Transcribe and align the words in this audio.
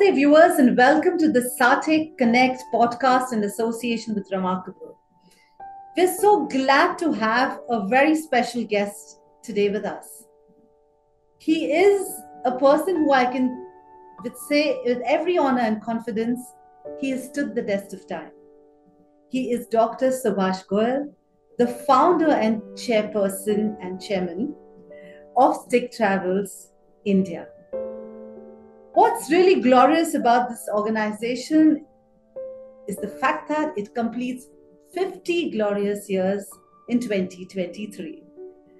Namaste, 0.00 0.14
viewers, 0.14 0.58
and 0.58 0.76
welcome 0.76 1.18
to 1.18 1.30
the 1.30 1.50
SATTE 1.58 2.16
Connect 2.16 2.62
podcast 2.72 3.32
in 3.32 3.44
association 3.44 4.14
with 4.14 4.30
Reemarkabl. 4.30 4.94
We're 5.96 6.14
so 6.14 6.46
glad 6.46 6.96
to 6.98 7.12
have 7.12 7.60
a 7.68 7.86
very 7.86 8.14
special 8.14 8.64
guest 8.64 9.20
today 9.42 9.68
with 9.68 9.84
us. 9.84 10.24
He 11.38 11.72
is 11.72 12.08
a 12.44 12.58
person 12.58 12.96
who 12.96 13.12
I 13.12 13.26
can 13.26 13.66
with 14.22 14.36
say 14.48 14.80
with 14.84 15.02
every 15.04 15.36
honor 15.36 15.60
and 15.60 15.82
confidence, 15.82 16.40
he 16.98 17.10
has 17.10 17.24
stood 17.24 17.54
the 17.54 17.62
test 17.62 17.92
of 17.92 18.06
time. 18.08 18.32
He 19.28 19.52
is 19.52 19.66
Dr. 19.66 20.08
Subhash 20.08 20.66
Goyal, 20.66 21.12
the 21.58 21.66
founder 21.66 22.30
and 22.30 22.62
chairperson 22.74 23.76
and 23.82 24.00
chairman 24.00 24.54
of 25.36 25.56
STIC 25.68 25.94
Travels 25.94 26.72
India. 27.04 27.48
What's 29.00 29.30
really 29.30 29.62
glorious 29.62 30.12
about 30.12 30.50
this 30.50 30.68
organization 30.70 31.86
is 32.86 32.96
the 32.96 33.08
fact 33.08 33.48
that 33.48 33.72
it 33.74 33.94
completes 33.94 34.46
50 34.92 35.52
glorious 35.52 36.10
years 36.10 36.46
in 36.90 37.00
2023. 37.00 38.22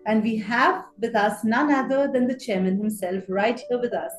And 0.04 0.22
we 0.22 0.36
have 0.36 0.84
with 1.00 1.16
us 1.16 1.42
none 1.42 1.72
other 1.72 2.06
than 2.12 2.28
the 2.28 2.38
chairman 2.38 2.76
himself 2.76 3.24
right 3.28 3.58
here 3.66 3.80
with 3.80 3.94
us, 3.94 4.12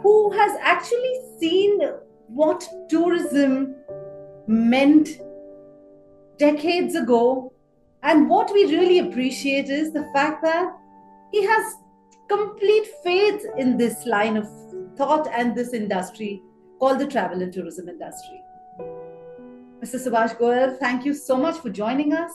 who 0.00 0.30
has 0.30 0.56
actually 0.62 1.20
seen 1.38 1.80
what 2.28 2.66
tourism 2.88 3.74
meant 4.46 5.20
decades 6.38 6.94
ago. 6.94 7.52
And 8.02 8.26
what 8.30 8.50
we 8.54 8.64
really 8.74 9.00
appreciate 9.00 9.68
is 9.68 9.92
the 9.92 10.08
fact 10.14 10.42
that 10.44 10.74
he 11.30 11.44
has 11.44 11.74
complete 12.26 12.86
faith 13.04 13.42
in 13.58 13.76
this 13.76 14.06
line 14.06 14.38
of 14.38 14.46
thought 14.98 15.28
and 15.32 15.54
this 15.54 15.72
industry 15.72 16.42
called 16.78 16.98
the 16.98 17.06
travel 17.06 17.42
and 17.42 17.52
tourism 17.52 17.88
industry. 17.88 18.42
Mr. 19.82 19.98
Subhash 20.04 20.36
Goyal, 20.38 20.76
thank 20.78 21.04
you 21.04 21.14
so 21.14 21.36
much 21.36 21.58
for 21.58 21.70
joining 21.70 22.12
us. 22.12 22.32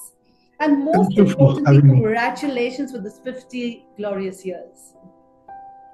And 0.60 0.86
most 0.86 1.18
importantly, 1.18 1.82
congratulations 1.82 2.92
for 2.92 3.00
this 3.00 3.20
50 3.20 3.86
glorious 3.98 4.46
years. 4.46 4.96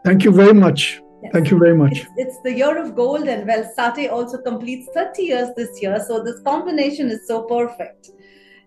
Thank 0.06 0.24
you 0.24 0.32
very 0.32 0.54
much. 0.54 1.02
Yes. 1.24 1.32
Thank 1.34 1.52
you 1.52 1.58
very 1.58 1.76
much. 1.76 2.00
It's, 2.00 2.10
it's, 2.18 2.38
the 2.44 2.54
year 2.54 2.78
of 2.78 2.96
gold, 2.96 3.28
and 3.28 3.48
well, 3.48 3.70
SATTE 3.78 4.12
also 4.12 4.38
completes 4.38 4.88
30 4.94 5.24
years 5.24 5.50
this 5.58 5.82
year. 5.82 6.02
So 6.08 6.24
this 6.24 6.40
combination 6.42 7.10
is 7.10 7.28
so 7.28 7.44
perfect. 7.44 8.12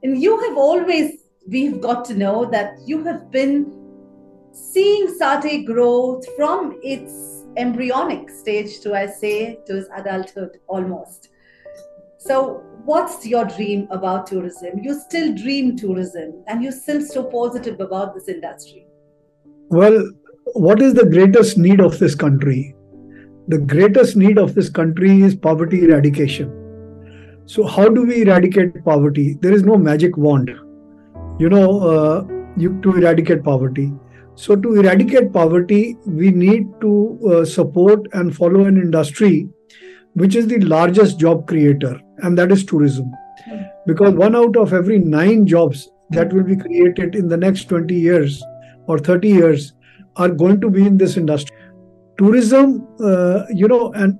And 0.03 0.20
you 0.20 0.39
have 0.41 0.59
always, 0.59 1.22
we've 1.48 1.81
got 1.81 2.05
to 2.06 2.14
know 2.14 2.44
that 2.47 2.77
you 2.84 3.05
have 3.05 3.31
been 3.31 3.78
seeing 4.53 5.06
SATTE 5.19 5.64
grow 5.64 6.20
from 6.37 6.78
its 6.83 7.41
embryonic 7.56 8.31
stage 8.31 8.81
to 8.81 8.95
I 8.95 9.06
say 9.06 9.58
to 9.67 9.75
his 9.75 9.89
adulthood 9.95 10.58
almost. 10.67 11.28
So 12.19 12.62
what's 12.84 13.27
your 13.27 13.44
dream 13.44 13.89
about 13.91 14.27
tourism? 14.27 14.78
You 14.83 14.98
still 14.98 15.34
dream 15.34 15.77
tourism 15.77 16.44
and 16.47 16.62
you're 16.62 16.72
still 16.72 17.00
so 17.00 17.25
positive 17.25 17.81
about 17.81 18.14
this 18.14 18.28
industry. 18.28 18.86
Well, 19.69 20.11
what 20.55 20.81
is 20.83 20.94
the 20.94 21.06
greatest 21.06 21.59
need 21.59 21.81
of 21.81 21.98
this 21.98 22.14
country? 22.14 22.75
The 23.48 23.59
greatest 23.59 24.16
need 24.16 24.39
of 24.39 24.55
this 24.55 24.70
country 24.70 25.22
is 25.22 25.34
poverty 25.34 25.83
eradication. 25.84 26.59
So, 27.47 27.64
how 27.64 27.89
do 27.89 28.06
we 28.06 28.22
eradicate 28.22 28.84
poverty? 28.84 29.37
There 29.41 29.53
is 29.53 29.64
no 29.64 29.77
magic 29.77 30.16
wand, 30.16 30.48
you 31.41 31.48
know, 31.48 31.81
uh, 31.81 32.25
you, 32.56 32.81
to 32.83 32.97
eradicate 32.97 33.42
poverty. 33.42 33.92
So, 34.34 34.56
to 34.56 34.75
eradicate 34.77 35.33
poverty, 35.33 35.97
we 36.06 36.30
need 36.30 36.69
to 36.80 37.20
uh, 37.30 37.44
support 37.44 38.06
and 38.12 38.34
follow 38.34 38.64
an 38.64 38.77
industry 38.77 39.48
which 40.15 40.37
is 40.37 40.47
the 40.47 40.59
largest 40.60 41.19
job 41.19 41.47
creator, 41.47 42.00
and 42.19 42.37
that 42.37 42.53
is 42.53 42.65
tourism. 42.65 43.10
Because 43.87 44.15
one 44.15 44.37
out 44.37 44.56
of 44.56 44.72
every 44.72 44.98
nine 44.98 45.47
jobs 45.47 45.91
that 46.10 46.32
will 46.32 46.43
be 46.43 46.56
created 46.56 47.15
in 47.15 47.28
the 47.28 47.37
next 47.37 47.65
20 47.65 47.94
years 47.94 48.43
or 48.87 48.98
30 48.98 49.28
years 49.28 49.72
are 50.16 50.28
going 50.28 50.60
to 50.60 50.69
be 50.69 50.87
in 50.87 50.99
this 50.99 51.16
industry. 51.16 51.56
Tourism, 52.19 52.87
uh, 53.03 53.44
you 53.49 53.66
know, 53.66 53.93
and 53.93 54.19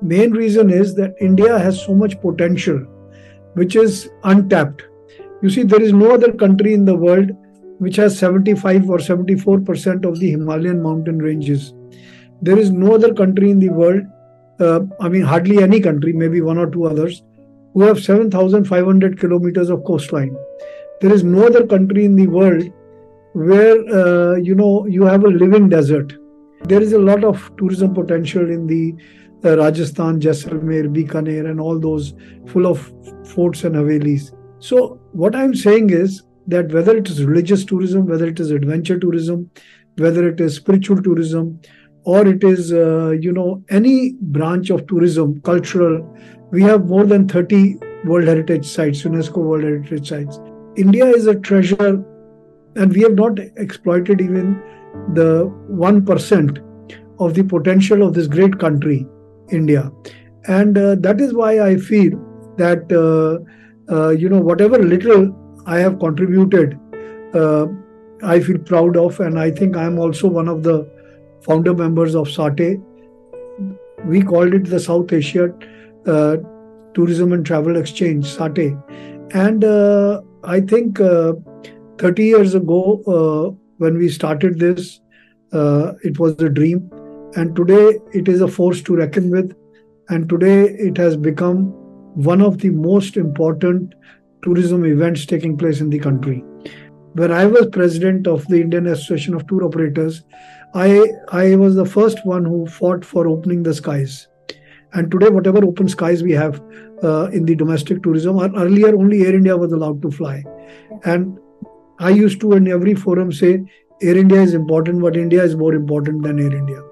main 0.00 0.30
reason 0.30 0.70
is 0.70 0.94
that 0.94 1.14
India 1.20 1.58
has 1.58 1.84
so 1.84 1.94
much 1.94 2.20
potential 2.20 2.78
which 3.54 3.76
is 3.76 4.10
untapped. 4.24 4.82
You 5.42 5.50
see, 5.50 5.62
there 5.62 5.82
is 5.82 5.92
no 5.92 6.12
other 6.12 6.32
country 6.32 6.74
in 6.74 6.84
the 6.84 6.96
world 6.96 7.30
which 7.78 7.96
has 7.96 8.18
75 8.18 8.88
or 8.88 8.98
74% 8.98 10.04
of 10.04 10.18
the 10.18 10.30
Himalayan 10.30 10.82
mountain 10.82 11.18
ranges. 11.18 11.74
There 12.42 12.58
is 12.58 12.70
no 12.70 12.94
other 12.94 13.12
country 13.14 13.50
in 13.50 13.58
the 13.58 13.68
world, 13.68 14.02
uh, 14.60 14.80
I 15.00 15.08
mean, 15.08 15.22
hardly 15.22 15.62
any 15.62 15.80
country, 15.80 16.12
maybe 16.12 16.40
one 16.40 16.58
or 16.58 16.70
two 16.70 16.86
others, 16.86 17.22
who 17.74 17.82
have 17.82 18.02
7,500 18.02 19.18
kilometers 19.20 19.68
of 19.68 19.84
coastline. 19.84 20.36
There 21.00 21.12
is 21.12 21.22
no 21.22 21.46
other 21.46 21.66
country 21.66 22.04
in 22.04 22.16
the 22.16 22.26
world 22.26 22.64
where, 23.34 23.76
uh, 23.94 24.36
you 24.36 24.54
know, 24.54 24.86
you 24.86 25.04
have 25.04 25.24
a 25.24 25.28
living 25.28 25.68
desert. 25.68 26.14
There 26.64 26.80
is 26.80 26.94
a 26.94 26.98
lot 26.98 27.22
of 27.22 27.50
tourism 27.58 27.92
potential 27.92 28.50
in 28.50 28.66
the 28.66 28.94
uh, 29.44 29.58
Rajasthan, 29.58 30.20
Jaisalmer, 30.20 30.88
Bikaner, 30.88 31.50
and 31.50 31.60
all 31.60 31.78
those 31.78 32.14
full 32.46 32.66
of 32.66 32.92
forts 33.28 33.64
and 33.64 33.74
havelis. 33.76 34.34
So, 34.58 34.98
what 35.12 35.36
I'm 35.36 35.54
saying 35.54 35.90
is, 35.90 36.22
that 36.48 36.72
whether 36.72 36.96
it 36.96 37.08
is 37.08 37.24
religious 37.24 37.64
tourism, 37.64 38.06
whether 38.06 38.26
it 38.26 38.40
is 38.40 38.50
adventure 38.50 38.98
tourism, 38.98 39.50
whether 39.96 40.28
it 40.28 40.40
is 40.40 40.56
spiritual 40.56 41.02
tourism, 41.02 41.60
or 42.04 42.26
it 42.26 42.44
is 42.44 42.72
uh, 42.72 43.10
you 43.20 43.32
know 43.32 43.64
any 43.68 44.12
branch 44.20 44.70
of 44.70 44.86
tourism, 44.86 45.40
cultural, 45.42 46.16
we 46.50 46.62
have 46.62 46.86
more 46.86 47.04
than 47.04 47.28
30 47.28 47.76
World 48.04 48.28
Heritage 48.28 48.66
sites, 48.66 49.02
UNESCO 49.02 49.38
World 49.38 49.64
Heritage 49.64 50.08
sites. 50.08 50.38
India 50.76 51.06
is 51.06 51.26
a 51.26 51.34
treasure, 51.34 52.04
and 52.76 52.92
we 52.92 53.00
have 53.00 53.14
not 53.14 53.38
exploited 53.56 54.20
even 54.20 54.62
the 55.14 55.46
one 55.66 56.04
percent 56.04 56.60
of 57.18 57.34
the 57.34 57.42
potential 57.42 58.02
of 58.02 58.14
this 58.14 58.26
great 58.28 58.58
country, 58.58 59.06
India, 59.50 59.90
and 60.46 60.78
uh, 60.78 60.94
that 60.96 61.20
is 61.20 61.34
why 61.34 61.60
I 61.60 61.76
feel 61.76 62.12
that 62.58 62.92
uh, 62.92 63.38
uh 63.94 64.10
you 64.10 64.28
know 64.28 64.40
whatever 64.40 64.78
little 64.78 65.26
I 65.66 65.78
have 65.78 65.98
contributed, 65.98 66.78
uh, 67.34 67.66
I 68.22 68.40
feel 68.40 68.58
proud 68.58 68.96
of, 68.96 69.18
and 69.20 69.38
I 69.38 69.50
think 69.50 69.76
I 69.76 69.84
am 69.84 69.98
also 69.98 70.28
one 70.28 70.48
of 70.48 70.62
the 70.62 70.88
founder 71.42 71.74
members 71.74 72.14
of 72.14 72.28
SATTE. 72.28 72.82
We 74.04 74.22
called 74.22 74.54
it 74.54 74.64
the 74.64 74.78
South 74.78 75.12
Asia 75.12 75.52
uh, 76.06 76.36
Tourism 76.94 77.32
and 77.32 77.44
Travel 77.44 77.76
Exchange, 77.76 78.24
SATTE. 78.24 79.34
And 79.34 79.64
uh, 79.64 80.22
I 80.44 80.60
think 80.60 81.00
uh, 81.00 81.34
30 81.98 82.24
years 82.24 82.54
ago, 82.54 83.02
uh, 83.06 83.54
when 83.78 83.98
we 83.98 84.08
started 84.08 84.60
this, 84.60 85.00
uh, 85.52 85.92
it 86.02 86.18
was 86.18 86.40
a 86.40 86.48
dream. 86.48 86.90
And 87.34 87.56
today 87.56 87.98
it 88.12 88.28
is 88.28 88.40
a 88.40 88.48
force 88.48 88.82
to 88.82 88.96
reckon 88.96 89.30
with. 89.30 89.54
And 90.08 90.28
today 90.28 90.68
it 90.68 90.96
has 90.96 91.16
become 91.16 91.72
one 92.14 92.40
of 92.40 92.58
the 92.58 92.70
most 92.70 93.16
important 93.16 93.94
tourism 94.42 94.84
events 94.84 95.26
taking 95.26 95.56
place 95.56 95.80
in 95.80 95.90
the 95.90 95.98
country. 95.98 96.44
When 97.14 97.32
I 97.32 97.46
was 97.46 97.66
president 97.72 98.26
of 98.26 98.46
the 98.48 98.60
Indian 98.60 98.88
Association 98.88 99.34
of 99.34 99.46
Tour 99.46 99.64
Operators, 99.64 100.22
I, 100.74 101.06
I 101.32 101.56
was 101.56 101.74
the 101.74 101.86
first 101.86 102.24
one 102.26 102.44
who 102.44 102.66
fought 102.66 103.04
for 103.04 103.26
opening 103.26 103.62
the 103.62 103.72
skies. 103.72 104.28
And 104.92 105.10
today, 105.10 105.28
whatever 105.28 105.64
open 105.64 105.88
skies 105.88 106.22
we 106.22 106.32
have 106.32 106.60
uh, 107.02 107.28
in 107.32 107.44
the 107.44 107.54
domestic 107.54 108.02
tourism, 108.02 108.38
earlier 108.38 108.94
only 108.94 109.22
Air 109.26 109.34
India 109.34 109.56
was 109.56 109.72
allowed 109.72 110.02
to 110.02 110.10
fly. 110.10 110.44
And 111.04 111.38
I 111.98 112.10
used 112.10 112.40
to, 112.42 112.52
in 112.52 112.68
every 112.68 112.94
forum, 112.94 113.32
say 113.32 113.64
Air 114.02 114.16
India 114.16 114.40
is 114.40 114.54
important, 114.54 115.00
but 115.00 115.16
India 115.16 115.42
is 115.42 115.56
more 115.56 115.74
important 115.74 116.22
than 116.22 116.38
Air 116.38 116.54
India. 116.54 116.82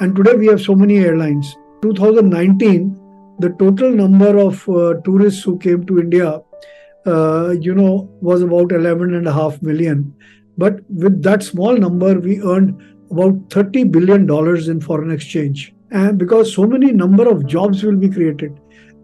And 0.00 0.16
today 0.16 0.34
we 0.34 0.46
have 0.46 0.60
so 0.60 0.74
many 0.74 0.98
airlines. 0.98 1.56
2019, 1.82 3.36
the 3.38 3.50
total 3.58 3.90
number 3.90 4.38
of 4.38 4.68
uh, 4.68 4.94
tourists 5.04 5.42
who 5.42 5.58
came 5.58 5.86
to 5.86 6.00
India 6.00 6.40
uh, 7.06 7.50
you 7.50 7.74
know, 7.74 8.10
was 8.20 8.42
about 8.42 8.72
11 8.72 9.14
and 9.14 9.26
a 9.26 9.32
half 9.32 9.60
million. 9.62 10.14
But 10.58 10.80
with 10.90 11.22
that 11.22 11.42
small 11.42 11.76
number, 11.76 12.18
we 12.18 12.42
earned 12.42 12.80
about 13.10 13.50
30 13.50 13.84
billion 13.84 14.26
dollars 14.26 14.68
in 14.68 14.80
foreign 14.80 15.10
exchange. 15.10 15.74
And 15.90 16.18
because 16.18 16.54
so 16.54 16.66
many 16.66 16.92
number 16.92 17.28
of 17.28 17.46
jobs 17.46 17.82
will 17.82 17.96
be 17.96 18.08
created. 18.08 18.60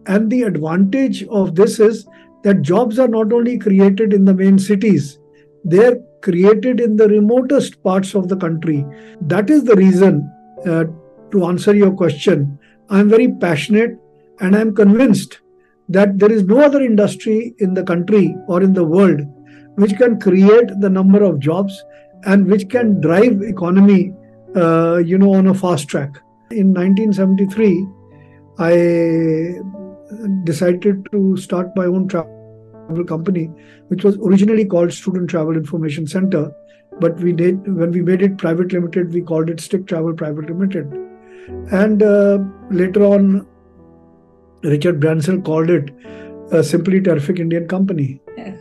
And 0.06 0.30
the 0.30 0.42
advantage 0.42 1.24
of 1.24 1.54
this 1.54 1.80
is 1.80 2.06
that 2.44 2.62
jobs 2.62 2.98
are 2.98 3.08
not 3.08 3.32
only 3.32 3.58
created 3.58 4.12
in 4.12 4.24
the 4.24 4.34
main 4.34 4.58
cities, 4.58 5.18
they're 5.64 5.96
created 6.22 6.80
in 6.80 6.96
the 6.96 7.08
remotest 7.08 7.82
parts 7.82 8.14
of 8.14 8.28
the 8.28 8.36
country. 8.36 8.86
That 9.22 9.50
is 9.50 9.64
the 9.64 9.74
reason, 9.74 10.30
uh, 10.64 10.84
to 11.32 11.44
answer 11.46 11.74
your 11.74 11.92
question, 11.92 12.58
I'm 12.88 13.08
very 13.08 13.32
passionate 13.32 13.98
and 14.40 14.54
I'm 14.54 14.74
convinced 14.74 15.40
that 15.88 16.18
there 16.18 16.32
is 16.32 16.44
no 16.44 16.60
other 16.60 16.82
industry 16.82 17.54
in 17.58 17.74
the 17.74 17.82
country 17.82 18.34
or 18.48 18.62
in 18.62 18.72
the 18.72 18.84
world 18.84 19.20
which 19.76 19.96
can 19.96 20.18
create 20.18 20.70
the 20.80 20.90
number 20.90 21.22
of 21.22 21.38
jobs 21.38 21.84
and 22.24 22.46
which 22.46 22.68
can 22.68 23.00
drive 23.00 23.42
economy 23.42 24.12
uh, 24.56 24.96
you 24.96 25.18
know 25.18 25.34
on 25.34 25.46
a 25.46 25.54
fast 25.54 25.88
track 25.88 26.18
In 26.50 26.72
1973, 26.72 27.88
I 28.58 29.54
decided 30.44 31.08
to 31.10 31.36
start 31.36 31.74
my 31.74 31.86
own 31.86 32.06
travel 32.06 33.04
company, 33.04 33.50
which 33.88 34.04
was 34.04 34.16
originally 34.18 34.64
called 34.64 34.92
Student 34.92 35.28
Travel 35.28 35.56
Information 35.56 36.06
Center. 36.06 36.52
But 37.00 37.18
we 37.18 37.32
did 37.32 37.66
when 37.76 37.90
we 37.90 38.00
made 38.00 38.22
it 38.22 38.38
private 38.38 38.72
limited, 38.72 39.12
we 39.12 39.22
called 39.22 39.50
it 39.50 39.56
STIC 39.56 39.88
Travel 39.88 40.14
Private 40.14 40.46
Limited. 40.46 40.86
And 41.72 42.02
uh, 42.02 42.38
later 42.70 43.02
on, 43.02 43.46
Richard 44.66 45.00
Branson 45.00 45.42
called 45.42 45.70
it 45.70 45.90
a 46.52 46.62
simply 46.62 47.00
terrific 47.00 47.38
Indian 47.38 47.66
company. 47.68 48.20
Yes. 48.36 48.58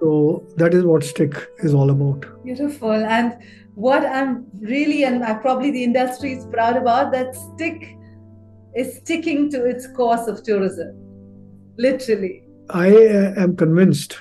So 0.00 0.46
that 0.56 0.74
is 0.74 0.84
what 0.84 1.02
STIC 1.02 1.46
is 1.58 1.74
all 1.74 1.90
about. 1.90 2.24
Beautiful. 2.44 2.92
And 2.92 3.36
what 3.74 4.04
I'm 4.04 4.46
really, 4.60 5.04
and 5.04 5.22
probably 5.40 5.70
the 5.70 5.84
industry 5.84 6.32
is 6.32 6.46
proud 6.46 6.76
about, 6.76 7.12
that 7.12 7.34
STIC 7.34 7.96
is 8.74 8.96
sticking 8.98 9.50
to 9.50 9.64
its 9.64 9.86
course 9.88 10.26
of 10.28 10.42
tourism. 10.42 10.94
Literally. 11.76 12.44
I 12.70 12.90
uh, 12.90 13.34
am 13.36 13.56
convinced 13.56 14.18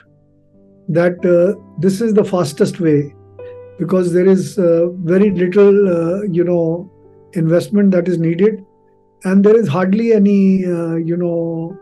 that 0.89 1.23
uh, 1.25 1.59
this 1.79 2.01
is 2.01 2.13
the 2.13 2.23
fastest 2.23 2.79
way 2.79 3.13
because 3.77 4.13
there 4.13 4.25
is 4.25 4.57
uh, 4.57 4.87
very 5.03 5.31
little, 5.31 5.87
uh, 5.89 6.21
you 6.23 6.43
know, 6.43 6.91
investment 7.33 7.91
that 7.91 8.07
is 8.07 8.17
needed, 8.17 8.63
and 9.23 9.43
there 9.43 9.59
is 9.59 9.67
hardly 9.67 10.13
any, 10.13 10.65
uh, 10.65 10.95
you 10.95 11.17
know. 11.17 11.77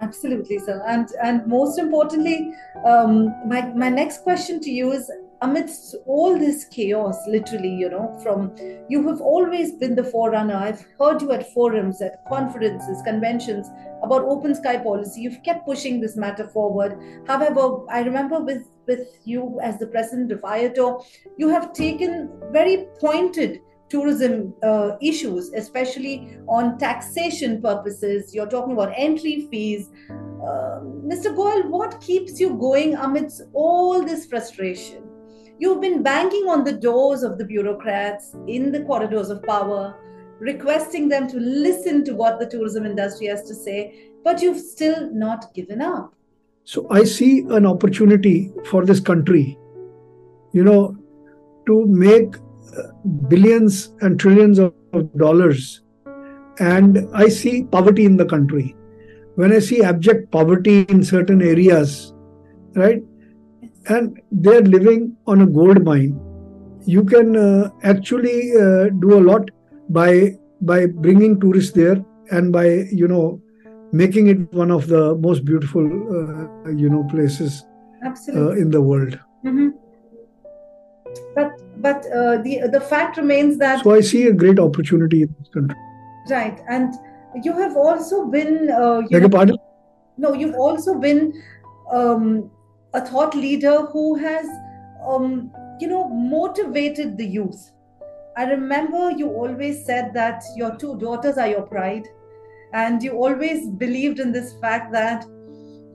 Absolutely, 0.00 0.58
sir. 0.58 0.82
And 0.86 1.08
and 1.22 1.46
most 1.46 1.78
importantly, 1.78 2.52
um, 2.84 3.34
my 3.48 3.72
my 3.74 3.88
next 3.88 4.22
question 4.22 4.60
to 4.60 4.70
you 4.70 4.92
is 4.92 5.10
amidst 5.42 5.96
all 6.06 6.38
this 6.38 6.64
chaos, 6.66 7.16
literally, 7.28 7.74
you 7.74 7.88
know, 7.88 8.18
from 8.22 8.54
you 8.88 9.06
have 9.08 9.20
always 9.20 9.72
been 9.72 9.94
the 9.94 10.04
forerunner. 10.04 10.54
I've 10.54 10.84
heard 10.98 11.22
you 11.22 11.32
at 11.32 11.52
forums, 11.52 12.00
at 12.02 12.24
conferences, 12.28 13.02
conventions 13.02 13.68
about 14.02 14.24
open 14.24 14.54
sky 14.54 14.76
policy. 14.78 15.22
You've 15.22 15.42
kept 15.42 15.66
pushing 15.66 16.00
this 16.00 16.16
matter 16.16 16.46
forward. 16.48 16.98
However, 17.26 17.86
I 17.90 18.00
remember 18.00 18.40
with 18.40 18.66
with 18.86 19.18
you 19.24 19.58
as 19.62 19.78
the 19.78 19.86
president 19.86 20.30
of 20.30 20.40
IATO, 20.40 21.04
you 21.36 21.48
have 21.48 21.72
taken 21.72 22.30
very 22.52 22.86
pointed 23.00 23.60
tourism 23.88 24.54
uh, 24.62 24.96
issues, 25.00 25.52
especially 25.52 26.38
on 26.48 26.78
taxation 26.78 27.62
purposes. 27.62 28.34
You're 28.34 28.48
talking 28.48 28.72
about 28.72 28.92
entry 28.96 29.46
fees. 29.50 29.90
Uh, 30.10 30.80
Mr. 31.04 31.34
Goyal, 31.34 31.68
what 31.68 32.00
keeps 32.00 32.40
you 32.40 32.56
going 32.56 32.94
amidst 32.94 33.42
all 33.52 34.04
this 34.04 34.26
frustration? 34.26 35.02
You've 35.58 35.80
been 35.80 36.02
banging 36.02 36.48
on 36.48 36.64
the 36.64 36.72
doors 36.72 37.22
of 37.22 37.38
the 37.38 37.44
bureaucrats 37.44 38.36
in 38.46 38.72
the 38.72 38.82
corridors 38.84 39.30
of 39.30 39.42
power, 39.42 39.96
requesting 40.38 41.08
them 41.08 41.28
to 41.28 41.38
listen 41.38 42.04
to 42.04 42.14
what 42.14 42.38
the 42.38 42.46
tourism 42.46 42.84
industry 42.84 43.26
has 43.28 43.42
to 43.44 43.54
say, 43.54 44.10
but 44.22 44.42
you've 44.42 44.60
still 44.60 45.10
not 45.12 45.54
given 45.54 45.80
up. 45.80 46.12
So 46.64 46.86
I 46.90 47.04
see 47.04 47.40
an 47.48 47.64
opportunity 47.64 48.52
for 48.66 48.84
this 48.84 49.00
country, 49.00 49.56
you 50.52 50.64
know, 50.64 50.96
to 51.66 51.86
make 51.86 52.34
billions 53.28 53.92
and 54.00 54.18
trillions 54.18 54.58
of 54.58 54.72
dollars. 55.16 55.82
And 56.58 57.08
I 57.14 57.28
see 57.28 57.64
poverty 57.64 58.04
in 58.04 58.16
the 58.16 58.24
country. 58.24 58.74
When 59.34 59.52
I 59.52 59.58
see 59.58 59.82
abject 59.82 60.30
poverty 60.30 60.82
in 60.88 61.04
certain 61.04 61.42
areas, 61.42 62.14
right, 62.74 63.02
and 63.88 64.20
they're 64.30 64.62
living 64.62 65.16
on 65.26 65.42
a 65.42 65.46
gold 65.46 65.84
mine. 65.84 66.18
You 66.84 67.04
can 67.04 67.36
uh, 67.36 67.70
actually 67.82 68.52
uh, 68.56 68.88
do 69.00 69.18
a 69.18 69.22
lot 69.22 69.50
by 69.90 70.38
by 70.62 70.86
bringing 70.86 71.38
tourists 71.38 71.72
there 71.72 72.02
and 72.30 72.52
by 72.52 72.66
you 72.90 73.08
know 73.08 73.40
making 73.92 74.28
it 74.28 74.52
one 74.52 74.70
of 74.70 74.86
the 74.88 75.14
most 75.16 75.44
beautiful 75.44 75.84
uh, 75.84 76.70
you 76.70 76.88
know 76.88 77.04
places 77.04 77.64
uh, 78.04 78.50
in 78.50 78.70
the 78.70 78.80
world. 78.80 79.18
Mm-hmm. 79.44 79.68
But 81.34 81.65
but 81.78 82.06
uh, 82.12 82.38
the 82.38 82.68
the 82.72 82.80
fact 82.80 83.16
remains 83.16 83.58
that 83.58 83.84
so 83.84 83.92
I 83.92 84.00
see 84.00 84.26
a 84.26 84.32
great 84.32 84.58
opportunity 84.58 85.22
in 85.22 85.34
this 85.38 85.48
country. 85.48 85.76
Right, 86.28 86.60
and 86.68 86.94
you 87.42 87.52
have 87.52 87.76
also 87.76 88.26
been. 88.26 88.70
Uh, 88.70 89.02
Beg 89.10 89.22
your 89.22 89.30
pardon? 89.30 89.58
No, 90.16 90.32
you've 90.32 90.54
also 90.54 90.98
been 90.98 91.42
um, 91.92 92.50
a 92.94 93.00
thought 93.04 93.34
leader 93.34 93.82
who 93.82 94.14
has, 94.16 94.46
um, 95.06 95.52
you 95.78 95.88
know, 95.88 96.08
motivated 96.08 97.18
the 97.18 97.26
youth. 97.26 97.72
I 98.36 98.44
remember 98.44 99.10
you 99.10 99.28
always 99.30 99.84
said 99.84 100.12
that 100.14 100.42
your 100.56 100.76
two 100.76 100.98
daughters 100.98 101.38
are 101.38 101.48
your 101.48 101.62
pride, 101.62 102.08
and 102.72 103.02
you 103.02 103.12
always 103.12 103.68
believed 103.68 104.18
in 104.18 104.32
this 104.32 104.54
fact 104.60 104.92
that 104.92 105.24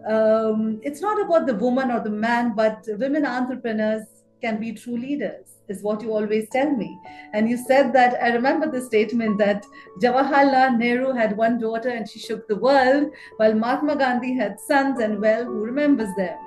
um, 0.07 0.79
it's 0.83 1.01
not 1.01 1.21
about 1.21 1.45
the 1.45 1.55
woman 1.55 1.91
or 1.91 1.99
the 1.99 2.09
man, 2.09 2.53
but 2.55 2.85
women 2.97 3.25
entrepreneurs 3.25 4.03
can 4.41 4.59
be 4.59 4.73
true 4.73 4.97
leaders, 4.97 5.57
is 5.69 5.81
what 5.83 6.01
you 6.01 6.13
always 6.13 6.49
tell 6.49 6.69
me. 6.69 6.99
And 7.33 7.49
you 7.49 7.57
said 7.57 7.93
that 7.93 8.21
I 8.21 8.29
remember 8.29 8.69
the 8.69 8.81
statement 8.81 9.37
that 9.37 9.65
Jawaharlal 10.01 10.77
Nehru 10.77 11.13
had 11.13 11.37
one 11.37 11.59
daughter 11.59 11.89
and 11.89 12.09
she 12.09 12.19
shook 12.19 12.47
the 12.47 12.57
world, 12.57 13.11
while 13.37 13.53
Mahatma 13.53 13.95
Gandhi 13.95 14.35
had 14.35 14.59
sons, 14.59 14.99
and 14.99 15.21
well, 15.21 15.45
who 15.45 15.59
remembers 15.63 16.09
them? 16.15 16.37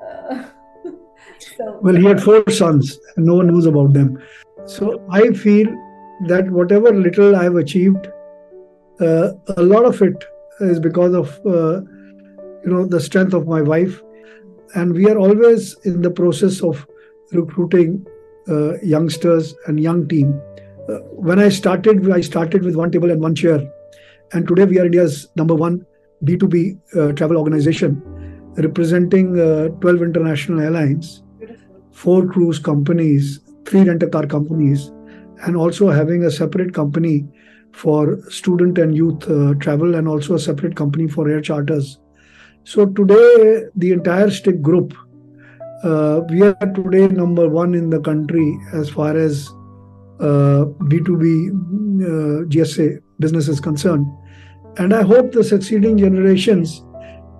so, 1.38 1.78
well, 1.82 1.94
he 1.94 2.04
had 2.04 2.22
four 2.22 2.48
sons, 2.50 2.98
and 3.16 3.26
no 3.26 3.36
one 3.36 3.48
knows 3.48 3.66
about 3.66 3.92
them. 3.92 4.22
So 4.66 5.04
I 5.10 5.32
feel 5.32 5.66
that 6.26 6.50
whatever 6.50 6.92
little 6.92 7.36
I've 7.36 7.56
achieved, 7.56 8.08
uh, 9.00 9.32
a 9.56 9.62
lot 9.62 9.84
of 9.84 10.00
it 10.02 10.24
is 10.60 10.80
because 10.80 11.14
of 11.14 11.38
uh, 11.46 11.82
you 12.64 12.72
know 12.72 12.86
the 12.86 13.00
strength 13.00 13.34
of 13.34 13.46
my 13.46 13.62
wife, 13.62 14.02
and 14.74 14.94
we 14.94 15.08
are 15.08 15.18
always 15.18 15.76
in 15.84 16.02
the 16.02 16.10
process 16.10 16.62
of 16.62 16.86
recruiting 17.32 18.06
uh, 18.48 18.78
youngsters 18.80 19.54
and 19.66 19.80
young 19.80 20.08
team. 20.08 20.40
Uh, 20.88 20.98
when 21.12 21.38
I 21.38 21.48
started, 21.48 22.10
I 22.10 22.20
started 22.20 22.64
with 22.64 22.76
one 22.76 22.90
table 22.90 23.10
and 23.10 23.20
one 23.20 23.34
chair, 23.34 23.60
and 24.32 24.46
today 24.46 24.64
we 24.64 24.78
are 24.78 24.86
India's 24.86 25.28
number 25.36 25.54
one 25.54 25.84
B2B 26.24 26.78
uh, 26.96 27.12
travel 27.12 27.36
organization 27.36 28.02
representing 28.56 29.38
uh, 29.38 29.68
12 29.80 30.02
international 30.02 30.60
airlines, 30.60 31.22
four 31.92 32.26
cruise 32.26 32.58
companies, 32.58 33.40
three 33.66 33.82
rental 33.82 34.08
car 34.08 34.26
companies, 34.26 34.90
and 35.44 35.56
also 35.56 35.90
having 35.90 36.24
a 36.24 36.30
separate 36.30 36.72
company 36.72 37.26
for 37.72 38.18
student 38.30 38.78
and 38.78 38.96
youth 38.96 39.28
uh, 39.28 39.52
travel 39.54 39.94
and 39.94 40.08
also 40.08 40.34
a 40.34 40.38
separate 40.38 40.74
company 40.74 41.06
for 41.06 41.28
air 41.28 41.40
charters. 41.40 41.98
So 42.64 42.86
today, 42.86 43.64
the 43.76 43.92
entire 43.92 44.28
STIC 44.28 44.62
group, 44.62 44.94
uh, 45.82 46.20
we 46.28 46.42
are 46.42 46.54
today 46.54 47.08
number 47.08 47.48
one 47.48 47.74
in 47.74 47.90
the 47.90 48.00
country 48.00 48.58
as 48.72 48.88
far 48.88 49.16
as 49.16 49.48
uh, 50.20 50.64
B2B 50.88 51.50
uh, 51.50 52.44
GSA 52.46 53.00
business 53.18 53.48
is 53.48 53.60
concerned. 53.60 54.06
And 54.78 54.94
I 54.94 55.02
hope 55.02 55.32
the 55.32 55.44
succeeding 55.44 55.98
generations 55.98 56.82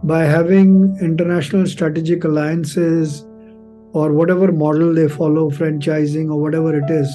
by 0.03 0.25
having 0.25 0.97
international 1.01 1.67
strategic 1.67 2.25
alliances 2.25 3.27
or 3.93 4.13
whatever 4.13 4.53
model 4.53 4.95
they 4.95 5.09
follow, 5.09 5.51
franchising 5.51 6.31
or 6.31 6.41
whatever 6.41 6.79
it 6.79 6.91
is, 6.91 7.11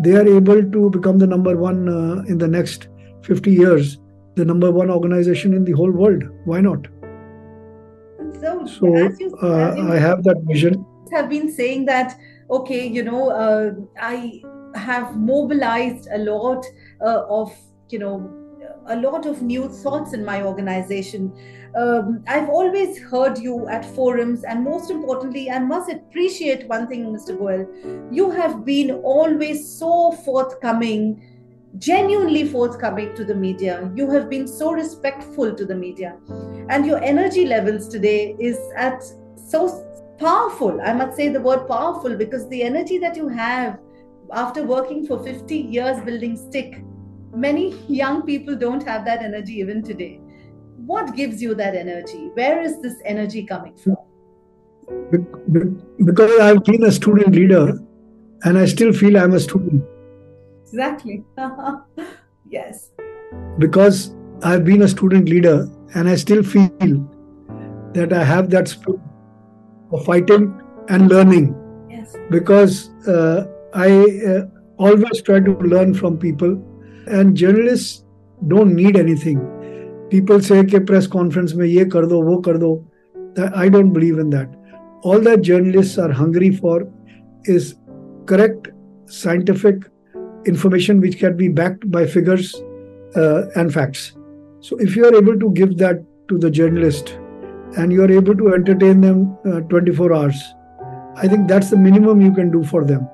they 0.00 0.14
are 0.14 0.26
able 0.26 0.62
to 0.70 0.90
become 0.90 1.18
the 1.18 1.26
number 1.26 1.56
one 1.56 1.88
uh, 1.88 2.22
in 2.28 2.38
the 2.38 2.48
next 2.48 2.88
50 3.22 3.52
years, 3.52 3.98
the 4.34 4.44
number 4.44 4.70
one 4.70 4.90
organization 4.90 5.54
in 5.54 5.64
the 5.64 5.72
whole 5.72 5.90
world. 5.90 6.24
Why 6.44 6.60
not? 6.60 6.86
So, 8.40 8.66
so 8.66 8.86
you, 9.18 9.36
uh, 9.42 9.74
I 9.90 9.98
have 9.98 10.24
that 10.24 10.38
vision. 10.44 10.84
Have 11.12 11.28
been 11.28 11.50
saying 11.50 11.84
that 11.86 12.18
okay, 12.50 12.86
you 12.86 13.02
know, 13.02 13.30
uh, 13.30 13.72
I 14.00 14.42
have 14.74 15.16
mobilized 15.16 16.08
a 16.12 16.18
lot 16.18 16.64
uh, 17.00 17.24
of 17.28 17.52
you 17.90 17.98
know 17.98 18.30
a 18.86 18.96
lot 18.96 19.24
of 19.26 19.40
new 19.42 19.68
thoughts 19.68 20.12
in 20.12 20.24
my 20.24 20.42
organization 20.42 21.32
um, 21.76 22.22
I've 22.28 22.48
always 22.48 23.00
heard 23.02 23.38
you 23.38 23.66
at 23.68 23.84
forums, 23.84 24.44
and 24.44 24.62
most 24.62 24.90
importantly, 24.90 25.50
I 25.50 25.58
must 25.58 25.90
appreciate 25.90 26.68
one 26.68 26.86
thing, 26.86 27.04
Mr. 27.06 27.36
Goyal. 27.36 27.66
You 28.14 28.30
have 28.30 28.64
been 28.64 28.92
always 29.02 29.76
so 29.76 30.12
forthcoming, 30.24 31.20
genuinely 31.78 32.48
forthcoming 32.48 33.14
to 33.16 33.24
the 33.24 33.34
media. 33.34 33.90
You 33.94 34.10
have 34.10 34.30
been 34.30 34.46
so 34.46 34.72
respectful 34.72 35.54
to 35.54 35.64
the 35.64 35.74
media, 35.74 36.16
and 36.68 36.86
your 36.86 37.02
energy 37.02 37.46
levels 37.46 37.88
today 37.88 38.36
is 38.38 38.58
at 38.76 39.02
so 39.48 39.68
powerful. 40.18 40.80
I 40.80 40.92
must 40.92 41.16
say 41.16 41.28
the 41.28 41.40
word 41.40 41.66
powerful 41.68 42.16
because 42.16 42.48
the 42.48 42.62
energy 42.62 42.98
that 42.98 43.16
you 43.16 43.28
have 43.28 43.78
after 44.32 44.64
working 44.64 45.06
for 45.06 45.22
50 45.22 45.56
years 45.56 46.02
building 46.04 46.36
STIC 46.36 46.82
many 47.36 47.76
young 47.88 48.22
people 48.22 48.56
don't 48.56 48.82
have 48.84 49.04
that 49.04 49.22
energy 49.22 49.54
even 49.54 49.82
today 49.82 50.20
what 50.86 51.14
gives 51.14 51.40
you 51.40 51.54
that 51.54 51.74
energy? 51.74 52.30
Where 52.34 52.60
is 52.62 52.80
this 52.82 52.94
energy 53.04 53.44
coming 53.44 53.74
from? 53.76 53.96
Because 56.04 56.40
I've 56.40 56.64
been 56.64 56.84
a 56.84 56.92
student 56.92 57.34
leader 57.34 57.78
and 58.42 58.58
I 58.58 58.66
still 58.66 58.92
feel 58.92 59.16
I'm 59.16 59.32
a 59.32 59.40
student. 59.40 59.84
Exactly. 60.73 61.23
Yes. 62.49 62.91
Because 63.57 64.15
I've 64.43 64.65
been 64.65 64.83
a 64.83 64.87
student 64.87 65.29
leader 65.29 65.69
and 65.95 66.09
I 66.09 66.15
still 66.15 66.43
feel 66.43 67.09
that 67.93 68.13
I 68.13 68.23
have 68.23 68.49
that 68.51 68.67
spirit 68.67 68.99
of 69.91 70.05
fighting 70.05 70.61
and 70.89 71.09
learning. 71.09 71.55
Yes. 71.89 72.15
Because 72.29 72.89
uh, 73.07 73.45
I 73.73 73.89
uh, 74.27 74.45
always 74.77 75.21
try 75.21 75.39
to 75.39 75.51
learn 75.59 75.93
from 75.93 76.17
people, 76.17 76.63
and 77.07 77.35
journalists 77.35 78.05
don't 78.47 78.75
need 78.75 78.97
anything. 78.97 79.39
People 80.09 80.41
say 80.41 80.63
कि 80.63 80.85
press 80.85 81.07
conference 81.07 81.53
में 81.53 81.65
ये 81.65 81.85
कर 81.85 82.05
दो 82.05 82.21
वो 82.23 82.37
कर 82.47 82.57
दो. 82.57 82.85
I 83.55 83.69
don't 83.69 83.91
believe 83.93 84.17
in 84.19 84.29
that. 84.31 84.49
All 85.03 85.19
that 85.21 85.41
journalists 85.41 85.97
are 85.97 86.11
hungry 86.11 86.51
for 86.51 86.87
is 87.45 87.75
correct 88.25 88.69
scientific 89.07 89.85
information 90.46 91.00
which 91.00 91.18
can 91.18 91.36
be 91.36 91.48
backed 91.48 91.90
by 91.90 92.06
figures 92.06 92.54
uh, 93.16 93.48
and 93.56 93.72
facts. 93.72 94.12
So 94.60 94.76
if 94.78 94.96
you 94.96 95.04
are 95.06 95.14
able 95.14 95.38
to 95.38 95.50
give 95.52 95.78
that 95.78 96.04
to 96.28 96.38
the 96.38 96.50
journalist 96.50 97.18
and 97.76 97.92
you 97.92 98.02
are 98.02 98.10
able 98.10 98.36
to 98.36 98.54
entertain 98.54 99.00
them 99.00 99.36
uh, 99.44 99.60
24 99.60 100.14
hours, 100.14 100.54
I 101.16 101.28
think 101.28 101.48
that's 101.48 101.70
the 101.70 101.76
minimum 101.76 102.20
you 102.20 102.32
can 102.32 102.50
do 102.50 102.64
for 102.64 102.84
them 102.84 103.08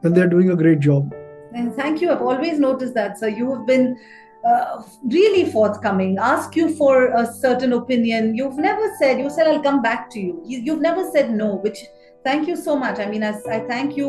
when 0.00 0.14
they're 0.14 0.28
doing 0.28 0.50
a 0.50 0.56
great 0.56 0.80
job. 0.80 1.14
And 1.54 1.74
thank 1.74 2.00
you. 2.00 2.10
I've 2.10 2.22
always 2.22 2.58
noticed 2.58 2.94
that. 2.94 3.18
So 3.18 3.26
you 3.26 3.54
have 3.54 3.66
been 3.66 3.98
uh, 4.44 4.82
really 5.04 5.50
forthcoming, 5.50 6.18
ask 6.18 6.56
you 6.56 6.74
for 6.74 7.08
a 7.08 7.26
certain 7.26 7.72
opinion. 7.72 8.34
You've 8.34 8.56
never 8.56 8.94
said, 8.98 9.18
you 9.18 9.30
said, 9.30 9.46
I'll 9.46 9.62
come 9.62 9.82
back 9.82 10.10
to 10.10 10.20
you. 10.20 10.42
you 10.44 10.72
have 10.72 10.80
never 10.80 11.10
said 11.10 11.30
no, 11.30 11.56
which 11.56 11.78
thank 12.24 12.48
you 12.48 12.56
so 12.56 12.76
much. 12.76 12.98
I 12.98 13.06
mean, 13.06 13.22
I, 13.22 13.38
I 13.50 13.60
thank 13.60 13.96
you 13.96 14.08